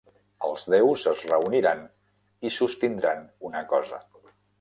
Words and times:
Els 0.45 0.63
déus 0.73 1.03
es 1.11 1.19
reuniran 1.31 1.83
i 2.49 2.53
sostindran 2.57 3.21
una 3.51 3.63
cosa. 3.75 4.01